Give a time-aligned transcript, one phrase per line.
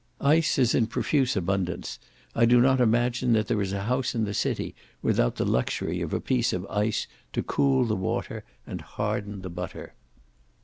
[0.19, 1.99] Ice is in profuse abundance;
[2.33, 6.01] I do not imagine that there is a house in the city without the luxury
[6.01, 9.93] of a piece of ice to cool the water, and harden the butter.